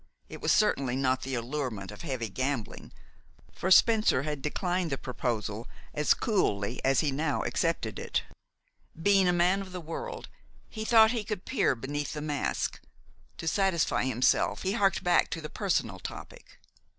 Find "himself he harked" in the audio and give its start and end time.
14.05-15.03